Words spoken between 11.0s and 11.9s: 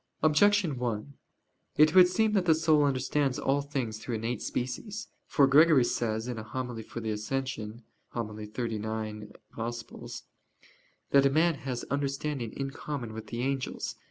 that "man has